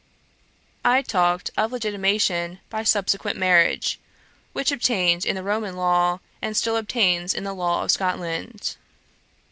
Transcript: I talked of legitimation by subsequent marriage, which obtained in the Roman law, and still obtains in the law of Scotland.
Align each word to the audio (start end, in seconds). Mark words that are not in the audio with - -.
I 0.83 1.03
talked 1.03 1.51
of 1.55 1.71
legitimation 1.71 2.59
by 2.71 2.81
subsequent 2.83 3.37
marriage, 3.37 3.99
which 4.51 4.71
obtained 4.71 5.27
in 5.27 5.35
the 5.35 5.43
Roman 5.43 5.75
law, 5.75 6.21
and 6.41 6.57
still 6.57 6.75
obtains 6.75 7.35
in 7.35 7.43
the 7.43 7.53
law 7.53 7.83
of 7.83 7.91
Scotland. 7.91 8.77